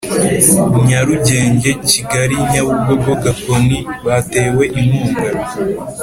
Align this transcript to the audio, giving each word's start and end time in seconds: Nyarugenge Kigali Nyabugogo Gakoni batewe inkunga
Nyarugenge 0.87 1.69
Kigali 1.89 2.35
Nyabugogo 2.51 3.11
Gakoni 3.23 3.79
batewe 4.05 4.63
inkunga 4.79 5.29